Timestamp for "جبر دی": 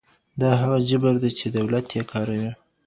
0.89-1.29